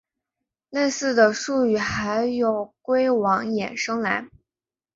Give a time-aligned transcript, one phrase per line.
[0.71, 4.27] 类似的术语还有硅烷衍生而来。